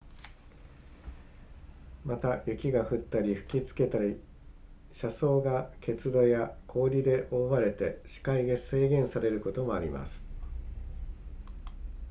[2.05, 4.19] また雪が降ったり吹きつけたり
[4.91, 10.25] 車窓が結露や氷で覆われて視界が制限されることもあります